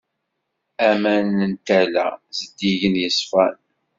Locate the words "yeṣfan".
3.01-3.55